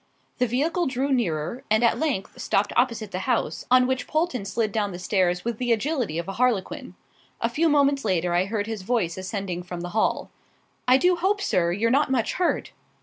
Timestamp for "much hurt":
12.09-12.71